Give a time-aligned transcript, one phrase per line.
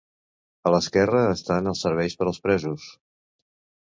[0.67, 2.87] A l'esquerra estan els serveis per als presos.